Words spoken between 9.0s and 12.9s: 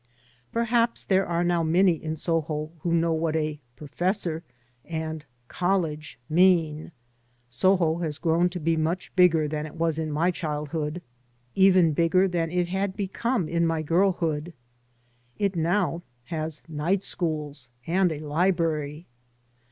bigger than it was in my childhood, even bi^er than it